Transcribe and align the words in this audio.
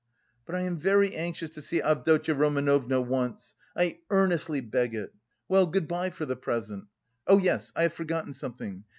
"But 0.47 0.55
I 0.55 0.61
am 0.61 0.79
very 0.79 1.15
anxious 1.15 1.51
to 1.51 1.61
see 1.61 1.79
Avdotya 1.79 2.33
Romanovna 2.33 2.99
once. 2.99 3.55
I 3.75 3.99
earnestly 4.09 4.59
beg 4.59 4.95
it. 4.95 5.13
Well, 5.47 5.67
good 5.67 5.87
bye 5.87 6.09
for 6.09 6.25
the 6.25 6.35
present. 6.35 6.85
Oh, 7.27 7.37
yes. 7.37 7.71
I 7.75 7.83
have 7.83 7.93
forgotten 7.93 8.33
something. 8.33 8.85